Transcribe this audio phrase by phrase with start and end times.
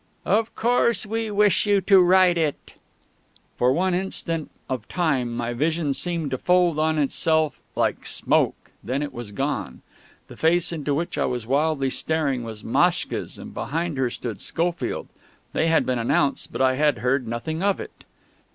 [0.25, 2.73] "Of course we wish you to write it...."
[3.55, 9.03] For one instant of time my vision seemed to fold on itself like smoke; then
[9.03, 9.83] it was gone.
[10.27, 15.07] The face into which I was wildly staring was Maschka's, and behind her stood Schofield.
[15.53, 18.03] They had been announced, but I had heard nothing of it.